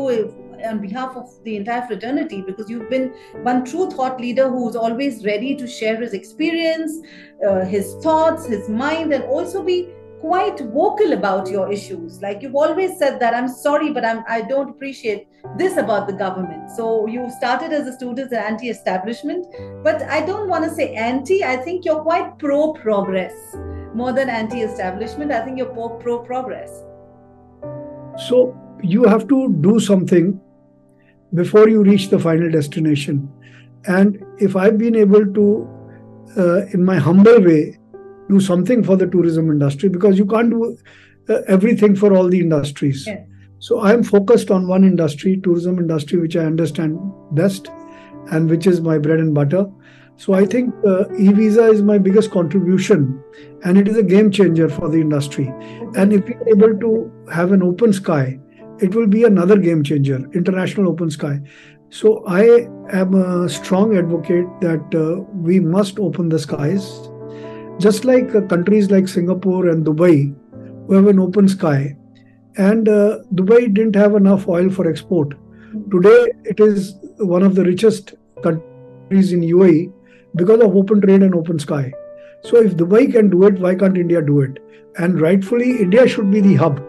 on 0.64 0.80
behalf 0.80 1.16
of 1.16 1.30
the 1.44 1.56
entire 1.56 1.86
fraternity 1.86 2.42
because 2.42 2.68
you've 2.68 2.90
been 2.90 3.12
one 3.42 3.64
true 3.64 3.90
thought 3.90 4.20
leader 4.20 4.48
who's 4.48 4.76
always 4.76 5.24
ready 5.24 5.54
to 5.56 5.66
share 5.66 5.96
his 6.00 6.12
experience, 6.12 6.92
uh, 7.46 7.64
his 7.64 7.94
thoughts, 8.02 8.46
his 8.46 8.68
mind, 8.68 9.12
and 9.12 9.24
also 9.24 9.62
be 9.62 9.88
quite 10.20 10.60
vocal 10.60 11.12
about 11.12 11.50
your 11.50 11.72
issues. 11.72 12.22
Like 12.22 12.42
you've 12.42 12.54
always 12.54 12.96
said 12.96 13.18
that 13.18 13.34
i'm 13.34 13.48
sorry 13.48 13.92
but 13.92 14.04
i'm 14.04 14.22
i 14.28 14.40
don't 14.40 14.70
appreciate 14.70 15.26
this 15.58 15.76
about 15.76 16.06
the 16.06 16.12
government. 16.12 16.70
So 16.70 17.08
you 17.08 17.28
started 17.30 17.72
as 17.72 17.88
a 17.88 17.92
student 17.92 18.32
as 18.32 18.32
anti-establishment 18.32 19.46
but 19.82 20.02
i 20.02 20.24
don't 20.24 20.48
want 20.48 20.64
to 20.64 20.70
say 20.70 20.94
anti 20.94 21.42
i 21.42 21.56
think 21.56 21.84
you're 21.84 22.02
quite 22.02 22.38
pro 22.38 22.72
progress 22.72 23.34
more 23.94 24.12
than 24.12 24.30
anti-establishment 24.30 25.32
i 25.32 25.44
think 25.44 25.58
you're 25.58 25.74
pro 26.04 26.18
progress 26.20 26.70
so 28.28 28.56
you 28.82 29.04
have 29.04 29.26
to 29.28 29.52
do 29.60 29.78
something 29.80 30.40
before 31.34 31.68
you 31.68 31.82
reach 31.82 32.08
the 32.08 32.18
final 32.18 32.50
destination 32.50 33.28
and 33.86 34.24
if 34.38 34.56
i've 34.56 34.78
been 34.78 34.96
able 34.96 35.24
to 35.34 35.46
uh, 36.36 36.66
in 36.66 36.84
my 36.84 36.98
humble 36.98 37.40
way 37.40 37.78
do 38.28 38.40
something 38.40 38.82
for 38.82 38.96
the 38.96 39.06
tourism 39.06 39.50
industry 39.50 39.88
because 39.88 40.18
you 40.18 40.26
can't 40.26 40.50
do 40.50 40.76
uh, 41.28 41.40
everything 41.46 41.94
for 41.94 42.16
all 42.16 42.28
the 42.28 42.40
industries. 42.40 43.06
Yeah. 43.06 43.24
So 43.58 43.80
I 43.80 43.92
am 43.92 44.02
focused 44.02 44.50
on 44.50 44.66
one 44.66 44.84
industry, 44.84 45.40
tourism 45.42 45.78
industry, 45.78 46.18
which 46.18 46.36
I 46.36 46.44
understand 46.44 46.98
best 47.32 47.68
and 48.30 48.50
which 48.50 48.66
is 48.66 48.80
my 48.80 48.98
bread 48.98 49.20
and 49.20 49.34
butter. 49.34 49.66
So 50.16 50.34
I 50.34 50.44
think 50.46 50.74
uh, 50.86 51.12
e-visa 51.14 51.66
is 51.66 51.82
my 51.82 51.98
biggest 51.98 52.30
contribution 52.30 53.22
and 53.64 53.78
it 53.78 53.88
is 53.88 53.96
a 53.96 54.02
game 54.02 54.30
changer 54.30 54.68
for 54.68 54.88
the 54.88 55.00
industry. 55.00 55.52
And 55.96 56.12
if 56.12 56.24
we're 56.24 56.48
able 56.48 56.78
to 56.80 57.12
have 57.32 57.52
an 57.52 57.62
open 57.62 57.92
sky, 57.92 58.38
it 58.82 58.94
will 58.94 59.06
be 59.06 59.24
another 59.24 59.56
game 59.56 59.82
changer, 59.84 60.28
international 60.34 60.88
open 60.88 61.10
sky. 61.10 61.40
So 61.90 62.24
I 62.26 62.66
am 62.90 63.14
a 63.14 63.48
strong 63.48 63.96
advocate 63.96 64.46
that 64.60 64.94
uh, 64.94 65.22
we 65.48 65.60
must 65.60 65.98
open 65.98 66.28
the 66.28 66.38
skies 66.38 66.86
just 67.78 68.04
like 68.04 68.34
uh, 68.34 68.42
countries 68.42 68.90
like 68.90 69.08
Singapore 69.08 69.68
and 69.68 69.84
Dubai, 69.84 70.34
who 70.86 70.94
have 70.94 71.06
an 71.06 71.18
open 71.18 71.48
sky. 71.48 71.96
And 72.56 72.88
uh, 72.88 73.18
Dubai 73.34 73.72
didn't 73.72 73.96
have 73.96 74.14
enough 74.14 74.48
oil 74.48 74.70
for 74.70 74.88
export. 74.88 75.34
Today, 75.90 76.32
it 76.44 76.60
is 76.60 76.94
one 77.18 77.42
of 77.42 77.54
the 77.54 77.64
richest 77.64 78.14
countries 78.42 79.32
in 79.32 79.42
UAE 79.42 79.92
because 80.36 80.60
of 80.60 80.76
open 80.76 81.00
trade 81.00 81.22
and 81.22 81.34
open 81.34 81.58
sky. 81.58 81.92
So, 82.42 82.56
if 82.56 82.76
Dubai 82.76 83.10
can 83.10 83.30
do 83.30 83.44
it, 83.44 83.58
why 83.58 83.74
can't 83.74 83.96
India 83.96 84.20
do 84.20 84.40
it? 84.40 84.58
And 84.98 85.20
rightfully, 85.20 85.80
India 85.80 86.06
should 86.06 86.30
be 86.30 86.40
the 86.40 86.54
hub, 86.54 86.82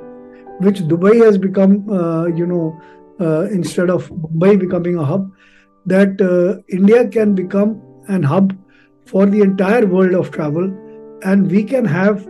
which 0.60 0.80
Dubai 0.80 1.24
has 1.24 1.38
become, 1.38 1.90
uh, 1.90 2.26
you 2.26 2.46
know, 2.46 2.80
uh, 3.20 3.48
instead 3.52 3.90
of 3.90 4.10
Mumbai 4.10 4.60
becoming 4.60 4.98
a 4.98 5.06
hub, 5.06 5.32
that 5.86 6.22
uh, 6.22 6.62
India 6.68 7.08
can 7.08 7.36
become 7.36 7.82
an 8.08 8.24
hub 8.24 8.58
for 9.06 9.26
the 9.26 9.42
entire 9.42 9.86
world 9.86 10.14
of 10.14 10.32
travel. 10.32 10.66
And 11.24 11.50
we 11.50 11.64
can 11.64 11.86
have 11.86 12.28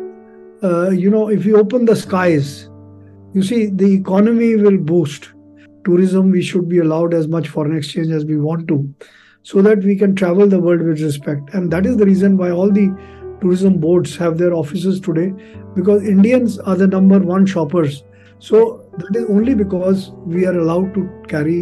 uh, 0.64 0.90
you 0.90 1.10
know 1.10 1.30
if 1.30 1.46
we 1.46 1.54
open 1.54 1.86
the 1.86 1.96
skies 1.96 2.70
you 3.34 3.44
see 3.44 3.66
the 3.68 3.94
economy 3.94 4.56
will 4.56 4.78
boost. 4.78 5.30
Tourism 5.86 6.32
we 6.32 6.42
should 6.42 6.70
be 6.70 6.78
allowed 6.80 7.14
as 7.14 7.28
much 7.28 7.50
foreign 7.50 7.76
exchange 7.76 8.08
as 8.08 8.24
we 8.24 8.38
want 8.38 8.68
to 8.70 8.96
so 9.42 9.62
that 9.62 9.80
we 9.84 9.98
can 9.98 10.16
travel 10.16 10.48
the 10.48 10.60
world 10.60 10.82
with 10.82 11.02
respect. 11.02 11.54
And 11.54 11.70
that 11.72 11.86
is 11.86 11.98
the 11.98 12.06
reason 12.06 12.38
why 12.38 12.52
all 12.52 12.72
the 12.72 12.88
tourism 13.42 13.80
boards 13.80 14.16
have 14.16 14.38
their 14.38 14.54
offices 14.54 15.02
today 15.02 15.34
because 15.76 16.02
indians 16.08 16.60
are 16.60 16.76
the 16.76 16.88
number 16.88 17.20
one 17.20 17.46
shoppers 17.46 18.04
so 18.50 18.62
that 19.02 19.20
is 19.20 19.26
only 19.38 19.54
because 19.64 20.12
we 20.36 20.46
are 20.46 20.58
allowed 20.60 20.94
to 20.94 21.04
carry 21.34 21.60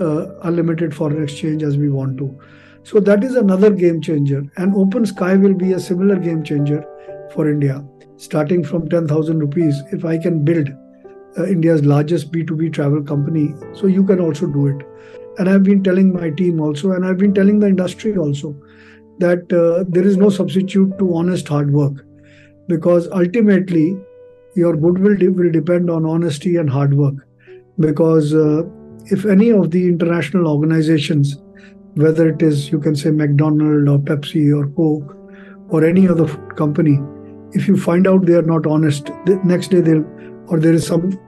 uh, 0.00 0.26
unlimited 0.50 0.94
foreign 0.94 1.22
exchange 1.22 1.62
as 1.70 1.78
we 1.84 1.88
want 2.00 2.18
to 2.18 2.28
so 2.84 2.98
that 3.00 3.22
is 3.22 3.36
another 3.36 3.70
game 3.70 4.00
changer. 4.00 4.42
And 4.56 4.74
Open 4.74 5.06
Sky 5.06 5.36
will 5.36 5.54
be 5.54 5.72
a 5.72 5.80
similar 5.80 6.16
game 6.16 6.42
changer 6.42 6.84
for 7.32 7.48
India. 7.48 7.84
Starting 8.16 8.64
from 8.64 8.88
10,000 8.88 9.38
rupees, 9.38 9.80
if 9.92 10.04
I 10.04 10.18
can 10.18 10.44
build 10.44 10.68
uh, 11.38 11.46
India's 11.46 11.84
largest 11.84 12.32
B2B 12.32 12.72
travel 12.72 13.02
company, 13.02 13.54
so 13.72 13.86
you 13.86 14.04
can 14.04 14.20
also 14.20 14.46
do 14.46 14.66
it. 14.66 14.86
And 15.38 15.48
I've 15.48 15.62
been 15.62 15.82
telling 15.82 16.12
my 16.12 16.30
team 16.30 16.60
also, 16.60 16.92
and 16.92 17.06
I've 17.06 17.18
been 17.18 17.34
telling 17.34 17.60
the 17.60 17.68
industry 17.68 18.16
also, 18.16 18.54
that 19.18 19.52
uh, 19.52 19.84
there 19.88 20.04
is 20.04 20.16
no 20.16 20.28
substitute 20.28 20.98
to 20.98 21.14
honest 21.14 21.48
hard 21.48 21.72
work 21.72 22.04
because 22.66 23.08
ultimately 23.08 23.96
your 24.54 24.76
goodwill 24.76 25.16
will 25.32 25.50
depend 25.50 25.90
on 25.90 26.04
honesty 26.04 26.56
and 26.56 26.68
hard 26.68 26.94
work. 26.94 27.14
Because 27.78 28.34
uh, 28.34 28.62
if 29.06 29.24
any 29.24 29.50
of 29.50 29.70
the 29.70 29.86
international 29.88 30.46
organizations 30.46 31.36
whether 31.94 32.28
it 32.28 32.42
is 32.42 32.70
you 32.70 32.78
can 32.78 32.96
say 32.96 33.10
McDonald 33.10 33.88
or 33.88 33.98
Pepsi 33.98 34.50
or 34.56 34.66
Coke 34.68 35.16
or 35.68 35.84
any 35.84 36.08
other 36.08 36.26
company, 36.54 36.98
if 37.52 37.68
you 37.68 37.76
find 37.76 38.06
out 38.06 38.26
they 38.26 38.34
are 38.34 38.42
not 38.42 38.66
honest, 38.66 39.06
the 39.26 39.38
next 39.44 39.68
day 39.68 39.80
they'll 39.80 40.04
or 40.46 40.58
there 40.58 40.72
is 40.72 40.86
some 40.86 41.18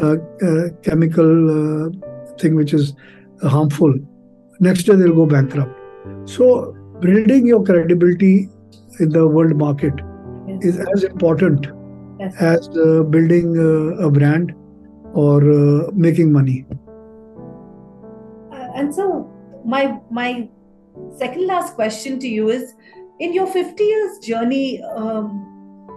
uh, 0.00 0.16
uh, 0.42 0.68
chemical 0.82 1.86
uh, 1.86 1.90
thing 2.38 2.54
which 2.54 2.72
is 2.72 2.94
harmful, 3.42 3.94
next 4.60 4.84
day 4.84 4.94
they'll 4.94 5.14
go 5.14 5.26
bankrupt. 5.26 5.72
So 6.28 6.76
building 7.00 7.46
your 7.46 7.64
credibility 7.64 8.48
in 9.00 9.10
the 9.10 9.26
world 9.26 9.56
market 9.56 9.94
is 10.60 10.78
as 10.94 11.04
important 11.04 11.66
yes. 12.20 12.34
as 12.38 12.68
uh, 12.76 13.02
building 13.02 13.58
uh, 13.58 14.06
a 14.06 14.10
brand 14.10 14.54
or 15.14 15.38
uh, 15.50 15.90
making 15.92 16.32
money. 16.32 16.64
and 18.74 18.94
so 18.94 19.30
my 19.64 19.98
my 20.10 20.48
second 21.16 21.46
last 21.46 21.74
question 21.74 22.18
to 22.18 22.28
you 22.28 22.50
is 22.50 22.74
in 23.20 23.32
your 23.32 23.46
50 23.46 23.82
years 23.82 24.18
journey 24.18 24.82
um, 24.82 25.28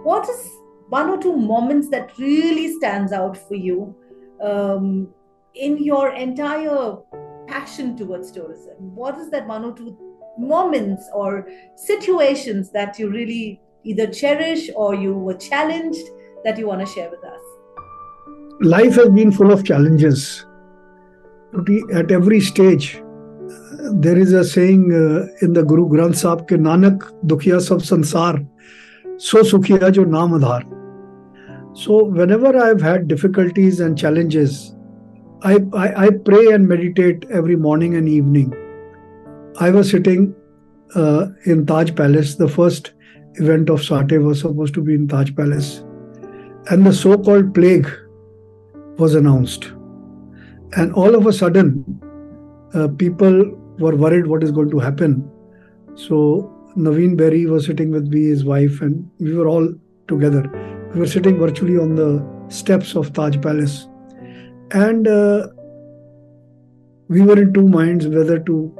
what 0.04 0.28
is 0.28 0.48
one 0.88 1.10
or 1.10 1.18
two 1.18 1.36
moments 1.36 1.88
that 1.90 2.16
really 2.18 2.72
stands 2.78 3.12
out 3.12 3.36
for 3.36 3.54
you 3.54 3.94
um, 4.42 5.08
in 5.54 5.76
your 5.82 6.12
entire 6.14 6.96
passion 7.46 7.96
towards 7.96 8.30
tourism 8.30 8.94
what 8.94 9.18
is 9.18 9.30
that 9.30 9.46
one 9.46 9.64
or 9.64 9.72
two 9.72 9.96
moments 10.38 11.08
or 11.12 11.48
situations 11.76 12.70
that 12.70 12.98
you 12.98 13.10
really 13.10 13.60
either 13.92 14.06
cherish 14.20 14.68
or 14.84 14.94
you 14.94 15.14
were 15.28 15.38
challenged 15.48 16.14
that 16.44 16.62
you 16.62 16.66
want 16.72 16.86
to 16.86 16.90
share 16.94 17.10
with 17.10 17.24
us 17.24 17.42
life 18.76 19.02
has 19.02 19.10
been 19.18 19.34
full 19.40 19.52
of 19.56 19.64
challenges 19.72 20.24
at 22.02 22.16
every 22.20 22.40
stage 22.52 22.88
there 24.06 24.18
is 24.18 24.32
a 24.32 24.44
saying 24.44 24.92
uh, 24.92 25.26
in 25.44 25.52
the 25.54 25.62
Guru 25.62 25.88
Granth 25.88 26.16
Sahib 26.16 26.46
ke 26.48 26.56
Nanak 26.68 27.04
dukhiya 27.32 27.60
sab 27.66 27.78
sansar 27.90 28.32
so 29.18 29.42
sukhiya 29.42 29.92
jo 29.92 30.04
naam 30.04 30.34
adhar. 30.38 30.62
So 31.74 32.04
whenever 32.04 32.56
I've 32.56 32.80
had 32.80 33.08
difficulties 33.08 33.80
and 33.80 33.98
challenges, 33.98 34.74
I, 35.42 35.58
I, 35.74 36.06
I 36.06 36.10
pray 36.10 36.46
and 36.52 36.68
meditate 36.68 37.24
every 37.30 37.56
morning 37.56 37.96
and 37.96 38.08
evening. 38.08 38.52
I 39.60 39.70
was 39.70 39.90
sitting 39.90 40.34
uh, 40.94 41.26
in 41.44 41.66
Taj 41.66 41.94
Palace. 41.94 42.36
The 42.36 42.48
first 42.48 42.92
event 43.40 43.70
of 43.70 43.80
SATTE 43.80 44.22
was 44.22 44.40
supposed 44.40 44.74
to 44.74 44.82
be 44.82 44.94
in 44.94 45.08
Taj 45.08 45.34
Palace. 45.34 45.84
And 46.70 46.86
the 46.86 46.92
so 46.92 47.16
called 47.16 47.54
plague 47.54 47.88
was 48.98 49.14
announced. 49.14 49.72
And 50.76 50.92
all 50.92 51.14
of 51.14 51.26
a 51.26 51.32
sudden, 51.32 52.00
uh, 52.74 52.88
people 52.88 53.56
were 53.78 53.96
worried 53.96 54.26
what 54.26 54.42
is 54.42 54.50
going 54.50 54.70
to 54.70 54.78
happen. 54.78 55.30
So 55.94 56.54
Navin 56.76 57.16
Berry 57.16 57.46
was 57.46 57.66
sitting 57.66 57.90
with 57.90 58.08
me, 58.08 58.24
his 58.24 58.44
wife, 58.44 58.80
and 58.80 59.10
we 59.18 59.34
were 59.34 59.48
all 59.48 59.72
together. 60.08 60.42
We 60.94 61.00
were 61.00 61.06
sitting 61.06 61.38
virtually 61.38 61.78
on 61.78 61.94
the 61.94 62.24
steps 62.48 62.94
of 62.94 63.12
Taj 63.12 63.40
Palace. 63.40 63.88
And 64.72 65.08
uh, 65.08 65.48
we 67.08 67.22
were 67.22 67.40
in 67.40 67.54
two 67.54 67.66
minds 67.68 68.06
whether 68.06 68.38
to 68.38 68.78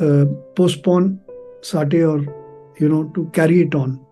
uh, 0.00 0.24
postpone 0.56 1.20
SATTE 1.60 2.02
or, 2.08 2.41
you 2.82 2.88
know, 2.88 3.04
to 3.14 3.24
carry 3.32 3.62
it 3.62 3.74
on. 3.74 4.04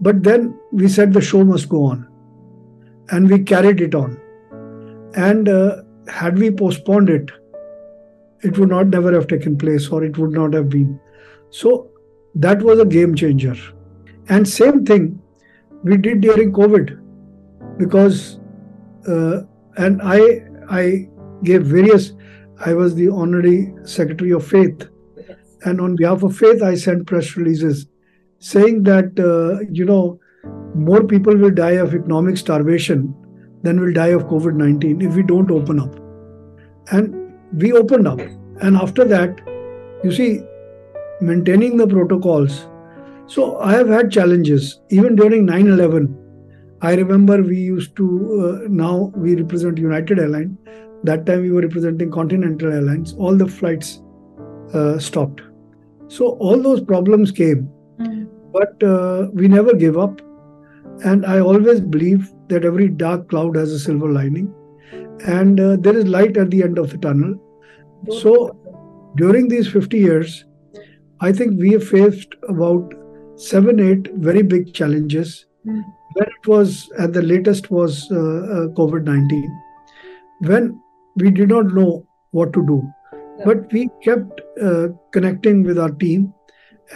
But 0.00 0.22
then 0.22 0.58
we 0.72 0.88
said 0.88 1.12
the 1.12 1.20
show 1.20 1.44
must 1.44 1.68
go 1.68 1.84
on. 1.84 2.08
And 3.10 3.28
we 3.28 3.40
carried 3.40 3.80
it 3.80 3.94
on. 3.94 4.18
And 5.14 5.48
uh, 5.48 5.82
had 6.08 6.38
we 6.38 6.50
postponed 6.50 7.10
it, 7.10 7.30
it 8.42 8.58
would 8.58 8.70
not 8.70 8.88
never 8.88 9.12
have 9.12 9.26
taken 9.26 9.58
place 9.58 9.88
or 9.88 10.02
it 10.04 10.18
would 10.18 10.32
not 10.32 10.54
have 10.54 10.68
been. 10.68 10.98
So 11.50 11.90
that 12.34 12.62
was 12.62 12.80
a 12.80 12.84
game 12.84 13.14
changer. 13.14 13.56
And 14.28 14.48
same 14.48 14.84
thing 14.86 15.20
we 15.82 15.96
did 15.96 16.20
during 16.20 16.52
COVID 16.52 16.98
because 17.78 18.38
uh, 19.06 19.42
and 19.76 20.00
I 20.02 20.46
I 20.70 21.08
gave 21.42 21.64
various 21.64 22.12
I 22.64 22.74
was 22.74 22.94
the 22.94 23.08
honorary 23.08 23.74
secretary 23.84 24.30
of 24.32 24.46
FAITH 24.46 24.88
and 25.64 25.80
on 25.80 25.96
behalf 25.96 26.22
of 26.22 26.36
FAITH 26.36 26.62
I 26.62 26.74
sent 26.74 27.06
press 27.06 27.36
releases 27.36 27.86
saying 28.38 28.82
that 28.84 29.18
uh, 29.18 29.64
you 29.70 29.84
know 29.84 30.20
more 30.74 31.04
people 31.04 31.36
will 31.36 31.50
die 31.50 31.78
of 31.86 31.94
economic 31.94 32.36
starvation 32.36 33.14
than 33.62 33.80
will 33.80 33.92
die 33.92 34.08
of 34.08 34.24
COVID-19 34.24 35.02
if 35.02 35.14
we 35.14 35.22
don't 35.22 35.50
open 35.50 35.78
up. 35.78 35.94
And 36.90 37.32
we 37.52 37.72
opened 37.72 38.08
up 38.08 38.20
and 38.60 38.76
after 38.76 39.04
that 39.04 39.40
you 40.02 40.12
see 40.12 40.42
maintaining 41.20 41.76
the 41.76 41.86
protocols. 41.86 42.66
So 43.26 43.58
I 43.60 43.72
have 43.72 43.88
had 43.88 44.10
challenges 44.10 44.80
even 44.90 45.14
during 45.14 45.46
9 45.46 45.68
11. 45.68 46.18
I 46.80 46.94
remember 46.94 47.40
we 47.42 47.58
used 47.58 47.94
to, 47.96 48.64
uh, 48.64 48.68
now 48.68 49.12
we 49.14 49.36
represent 49.36 49.78
United 49.78 50.18
Airlines. 50.18 50.58
That 51.04 51.26
time 51.26 51.42
we 51.42 51.52
were 51.52 51.62
representing 51.62 52.10
Continental 52.10 52.72
Airlines. 52.72 53.14
All 53.14 53.36
the 53.36 53.46
flights 53.46 54.02
uh, 54.74 54.98
stopped. 54.98 55.42
So 56.12 56.32
all 56.46 56.62
those 56.62 56.82
problems 56.82 57.30
came, 57.30 57.68
mm. 57.98 58.28
but 58.52 58.82
uh, 58.82 59.28
we 59.32 59.48
never 59.48 59.74
gave 59.74 59.96
up. 59.96 60.20
And 61.04 61.24
I 61.24 61.40
always 61.40 61.80
believe 61.80 62.30
that 62.48 62.66
every 62.66 62.88
dark 62.88 63.30
cloud 63.30 63.56
has 63.56 63.72
a 63.72 63.78
silver 63.78 64.12
lining 64.12 64.52
and 65.26 65.58
uh, 65.58 65.76
there 65.76 65.96
is 65.96 66.06
light 66.06 66.36
at 66.36 66.50
the 66.50 66.62
end 66.62 66.78
of 66.78 66.90
the 66.90 66.98
tunnel. 66.98 67.34
So 68.20 68.56
during 69.16 69.48
these 69.48 69.68
50 69.68 69.96
years, 69.96 70.44
I 71.20 71.32
think 71.32 71.58
we 71.58 71.72
have 71.72 71.88
faced 71.88 72.34
about 72.46 72.92
seven, 73.36 73.80
eight 73.80 74.12
very 74.16 74.42
big 74.42 74.74
challenges. 74.74 75.46
Mm. 75.66 75.82
When 76.14 76.26
it 76.28 76.46
was 76.46 76.90
at 76.98 77.14
the 77.14 77.22
latest 77.22 77.70
was 77.70 78.10
uh, 78.10 78.16
uh, 78.16 78.66
COVID 78.80 79.04
19, 79.04 79.60
when 80.40 80.78
we 81.16 81.30
did 81.30 81.48
not 81.48 81.72
know 81.72 82.06
what 82.32 82.52
to 82.52 82.66
do. 82.66 82.82
But 83.44 83.72
we 83.72 83.88
kept 84.02 84.40
uh, 84.60 84.88
connecting 85.12 85.62
with 85.62 85.78
our 85.78 85.90
team 85.90 86.32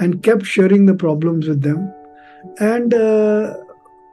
and 0.00 0.22
kept 0.22 0.44
sharing 0.44 0.86
the 0.86 0.94
problems 0.94 1.48
with 1.48 1.62
them. 1.62 1.92
And 2.60 2.94
uh, 2.94 3.54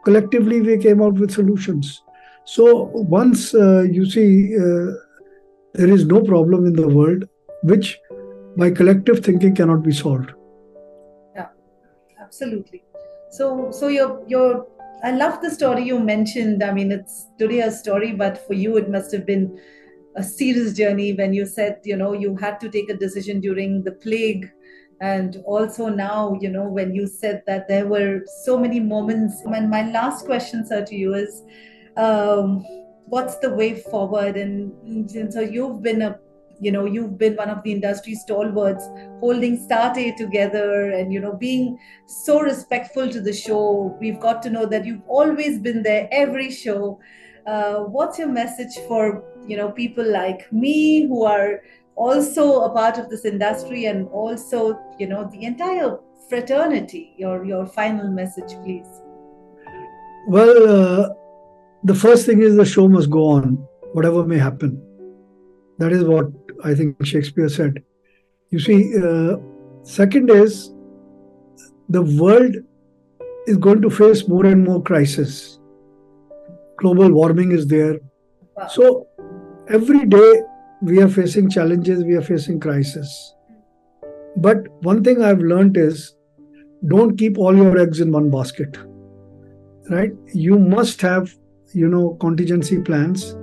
collectively, 0.03 0.61
we 0.61 0.77
came 0.77 1.01
out 1.01 1.13
with 1.13 1.31
solutions. 1.31 2.01
So 2.45 2.89
once 2.93 3.53
uh, 3.53 3.81
you 3.81 4.05
see 4.09 4.57
uh, 4.57 4.93
there 5.73 5.89
is 5.89 6.05
no 6.05 6.21
problem 6.21 6.65
in 6.65 6.73
the 6.73 6.87
world 6.87 7.27
which 7.63 7.99
by 8.57 8.69
collective 8.69 9.19
thinking 9.25 9.55
cannot 9.55 9.83
be 9.83 9.91
solved 9.91 10.31
yeah 11.35 11.47
absolutely 12.21 12.83
so 13.31 13.71
so 13.71 13.87
your 13.87 14.23
your 14.27 14.67
i 15.03 15.11
love 15.11 15.41
the 15.41 15.49
story 15.49 15.83
you 15.83 15.99
mentioned 15.99 16.63
i 16.63 16.71
mean 16.71 16.91
it's 16.91 17.25
today 17.39 17.61
a 17.61 17.71
story 17.71 18.11
but 18.11 18.45
for 18.45 18.53
you 18.53 18.77
it 18.77 18.89
must 18.89 19.11
have 19.11 19.25
been 19.25 19.59
a 20.15 20.23
serious 20.23 20.73
journey 20.73 21.13
when 21.13 21.33
you 21.33 21.45
said 21.45 21.79
you 21.83 21.97
know 21.97 22.13
you 22.13 22.35
had 22.37 22.59
to 22.59 22.69
take 22.69 22.89
a 22.89 22.97
decision 22.97 23.39
during 23.39 23.83
the 23.83 23.91
plague. 23.91 24.49
And 25.01 25.37
also 25.45 25.89
now 25.89 26.37
you 26.39 26.49
know 26.49 26.67
when 26.67 26.93
you 26.93 27.07
said 27.07 27.43
that 27.47 27.67
there 27.67 27.87
were 27.87 28.21
so 28.43 28.57
many 28.57 28.79
moments. 28.79 29.41
And 29.45 29.69
my 29.69 29.89
last 29.91 30.25
question 30.25 30.65
sir 30.65 30.85
to 30.85 30.95
you 30.95 31.13
is 31.13 31.41
um, 31.97 32.63
what's 33.05 33.37
the 33.37 33.49
way 33.49 33.75
forward? 33.75 34.37
And, 34.37 34.71
and 35.13 35.33
so 35.33 35.41
you've 35.41 35.81
been 35.81 36.01
a 36.01 36.19
you 36.59 36.71
know 36.71 36.85
you've 36.85 37.17
been 37.17 37.35
one 37.35 37.49
of 37.49 37.61
the 37.63 37.71
industry 37.71 38.15
stalwarts 38.15 38.87
holding 39.19 39.57
SATTE 39.67 40.15
together 40.15 40.91
and 40.91 41.11
you 41.11 41.19
know 41.19 41.33
being 41.33 41.77
so 42.07 42.39
respectful 42.39 43.09
to 43.09 43.19
the 43.19 43.33
show. 43.33 43.97
We've 43.99 44.19
got 44.19 44.41
to 44.43 44.49
know 44.49 44.65
that 44.67 44.85
you've 44.85 45.07
always 45.07 45.59
been 45.59 45.83
there 45.83 46.07
every 46.11 46.51
show 46.51 46.99
uh, 47.47 47.79
what's 47.95 48.17
your 48.19 48.29
message 48.29 48.77
for 48.87 49.23
you 49.47 49.57
know 49.57 49.71
people 49.71 50.05
like 50.09 50.51
me 50.51 51.07
who 51.07 51.23
are 51.25 51.61
also 51.95 52.61
a 52.61 52.69
part 52.69 52.97
of 52.97 53.09
this 53.09 53.25
industry 53.25 53.85
and 53.85 54.07
also 54.09 54.79
you 54.99 55.07
know 55.07 55.29
the 55.31 55.43
entire 55.43 55.97
fraternity 56.29 57.13
your 57.17 57.45
your 57.45 57.65
final 57.65 58.09
message 58.09 58.55
please 58.63 58.87
well 60.27 60.55
uh, 60.77 61.09
the 61.83 61.93
first 61.93 62.25
thing 62.25 62.41
is 62.41 62.55
the 62.55 62.65
show 62.65 62.87
must 62.87 63.09
go 63.09 63.27
on 63.27 63.57
whatever 63.91 64.25
may 64.25 64.37
happen 64.37 64.81
that 65.79 65.91
is 65.91 66.03
what 66.03 66.27
I 66.63 66.73
think 66.73 67.03
Shakespeare 67.05 67.49
said. 67.49 67.83
You 68.51 68.59
see, 68.59 68.95
uh, 68.97 69.37
second 69.83 70.29
is 70.29 70.73
the 71.89 72.01
world 72.01 72.55
is 73.47 73.57
going 73.57 73.81
to 73.81 73.89
face 73.89 74.27
more 74.27 74.45
and 74.45 74.63
more 74.63 74.81
crisis. 74.81 75.59
Global 76.83 77.11
warming 77.11 77.51
is 77.51 77.67
there. 77.67 77.99
Wow. 78.55 78.67
So 78.67 79.07
every 79.67 80.05
day 80.05 80.31
we 80.81 81.01
are 81.01 81.09
facing 81.09 81.49
challenges, 81.49 82.03
we 82.03 82.15
are 82.15 82.21
facing 82.21 82.59
crisis. 82.59 83.35
But 84.35 84.67
one 84.83 85.03
thing 85.03 85.23
I've 85.23 85.45
learned 85.53 85.77
is 85.77 86.15
don't 86.87 87.17
keep 87.17 87.37
all 87.37 87.55
your 87.55 87.77
eggs 87.77 88.01
in 88.01 88.11
one 88.11 88.29
basket. 88.29 88.77
Right? 89.89 90.11
You 90.33 90.59
must 90.59 91.01
have, 91.01 91.33
you 91.73 91.87
know, 91.87 92.15
contingency 92.25 92.81
plans 92.81 93.35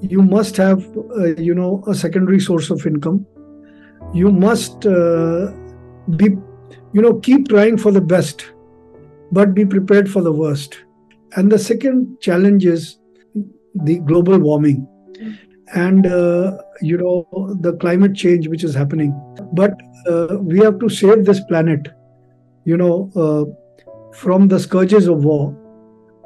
you 0.00 0.22
must 0.22 0.56
have 0.56 0.86
uh, 1.16 1.34
you 1.36 1.54
know 1.54 1.82
a 1.86 1.94
secondary 1.94 2.40
source 2.40 2.70
of 2.70 2.86
income 2.86 3.26
you 4.12 4.30
must 4.30 4.86
uh, 4.86 5.52
be 6.16 6.36
you 6.92 7.02
know 7.02 7.14
keep 7.20 7.48
trying 7.48 7.76
for 7.76 7.92
the 7.92 8.00
best 8.00 8.52
but 9.32 9.54
be 9.54 9.64
prepared 9.64 10.10
for 10.10 10.22
the 10.22 10.32
worst 10.32 10.84
and 11.34 11.50
the 11.50 11.58
second 11.58 12.18
challenge 12.20 12.64
is 12.64 12.98
the 13.84 13.98
global 14.00 14.38
warming 14.38 14.86
and 15.74 16.06
uh, 16.06 16.56
you 16.80 16.96
know 16.96 17.26
the 17.60 17.72
climate 17.74 18.14
change 18.14 18.48
which 18.48 18.64
is 18.64 18.74
happening 18.74 19.12
but 19.52 19.72
uh, 20.08 20.38
we 20.40 20.58
have 20.58 20.78
to 20.78 20.88
save 20.88 21.24
this 21.24 21.40
planet 21.40 21.88
you 22.64 22.76
know 22.76 23.10
uh, 23.16 23.44
from 24.12 24.48
the 24.48 24.58
scourges 24.58 25.08
of 25.08 25.24
war 25.24 25.54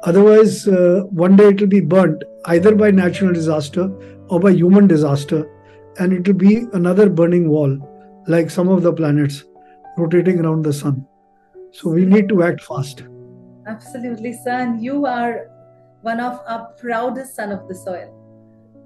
Otherwise, 0.03 0.67
uh, 0.67 1.03
one 1.11 1.35
day 1.35 1.49
it 1.49 1.61
will 1.61 1.67
be 1.67 1.79
burnt 1.79 2.23
either 2.45 2.75
by 2.75 2.89
natural 2.89 3.31
disaster 3.31 3.91
or 4.29 4.39
by 4.39 4.51
human 4.51 4.87
disaster, 4.87 5.47
and 5.99 6.11
it 6.11 6.27
will 6.27 6.33
be 6.35 6.65
another 6.73 7.07
burning 7.07 7.49
wall, 7.49 7.77
like 8.27 8.49
some 8.49 8.67
of 8.67 8.81
the 8.81 8.91
planets 8.91 9.43
rotating 9.97 10.39
around 10.39 10.63
the 10.63 10.73
sun. 10.73 11.05
So 11.71 11.89
we 11.89 12.05
need 12.05 12.29
to 12.29 12.41
act 12.41 12.61
fast. 12.61 13.03
Absolutely, 13.71 14.33
son. 14.33 14.81
You 14.83 15.05
are 15.05 15.47
one 16.01 16.19
of 16.19 16.41
our 16.47 16.73
proudest 16.79 17.35
son 17.35 17.51
of 17.51 17.67
the 17.67 17.75
soil. 17.75 18.09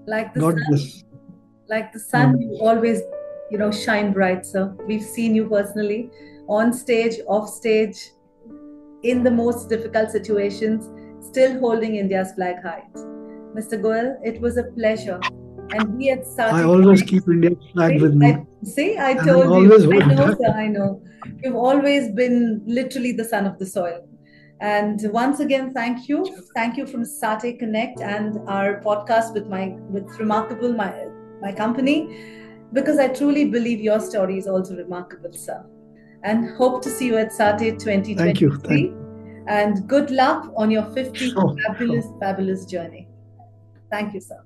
Like 0.06 0.34
the 0.34 0.40
God 0.40 0.54
sun, 0.54 0.66
bless. 0.70 1.04
like 1.68 1.92
the 1.92 2.00
sun, 2.00 2.36
mm. 2.36 2.42
you 2.42 2.60
always, 2.62 3.02
you 3.50 3.58
know, 3.58 3.72
shine 3.72 4.14
bright, 4.14 4.46
sir. 4.46 4.76
We've 4.86 5.04
seen 5.04 5.34
you 5.34 5.48
personally 5.50 6.12
on 6.48 6.72
stage, 6.74 7.16
off 7.28 7.50
stage, 7.50 7.98
in 9.04 9.24
the 9.24 9.32
most 9.32 9.70
difficult 9.70 10.12
situations 10.12 10.90
still 11.26 11.60
holding 11.60 11.96
India's 11.96 12.32
flag 12.34 12.62
high. 12.62 12.84
Mr. 13.56 13.82
Goyal, 13.82 14.16
it 14.24 14.40
was 14.42 14.58
a 14.58 14.64
pleasure. 14.64 15.20
And 15.72 15.98
we 15.98 16.08
had 16.08 16.26
started. 16.26 16.58
I 16.58 16.64
always 16.64 17.02
keep 17.02 17.28
India's 17.28 17.58
flag 17.74 18.02
with 18.02 18.14
me. 18.14 18.34
I, 18.34 18.46
see, 18.64 18.98
I 18.98 19.14
told 19.16 19.46
you. 19.64 20.02
I 20.02 20.14
know, 20.14 20.36
sir, 20.36 20.54
I 20.56 20.68
know. 20.68 21.02
You've 21.44 21.56
always 21.56 22.12
been 22.12 22.62
literally 22.66 23.14
the 23.14 23.24
son 23.24 23.48
of 23.48 23.58
the 23.58 23.66
soil. 23.66 24.08
And 24.62 25.00
once 25.12 25.40
again, 25.42 25.74
thank 25.74 26.08
you. 26.08 26.26
Thank 26.56 26.78
you 26.78 26.88
from 26.88 27.04
SATTE 27.04 27.60
Connect 27.60 28.00
and 28.00 28.38
our 28.48 28.82
podcast 28.82 29.34
with 29.34 29.48
my 29.48 29.76
with 29.90 30.08
Reemarkabl, 30.18 30.76
my 30.76 31.08
my 31.42 31.52
company, 31.52 31.98
because 32.74 32.98
I 32.98 33.10
truly 33.10 33.46
believe 33.46 33.80
your 33.80 34.00
story 34.00 34.38
is 34.38 34.48
also 34.48 34.76
remarkable, 34.76 35.34
sir. 35.34 35.66
And 36.24 36.56
hope 36.58 36.82
to 36.84 36.90
see 36.90 37.08
you 37.08 37.18
at 37.18 37.32
SATTE 37.32 37.80
2023. 37.80 38.16
Thank 38.16 38.42
you. 38.42 38.58
Thank 38.58 38.82
you 38.82 39.06
and 39.48 39.88
good 39.88 40.12
luck 40.12 40.52
on 40.58 40.72
your 40.72 40.84
50th 40.84 41.16
sure, 41.16 41.56
fabulous, 41.68 42.06
sure. 42.06 42.20
fabulous 42.20 42.66
journey. 42.66 43.08
Thank 43.92 44.14
you, 44.14 44.22
sir. 44.22 44.40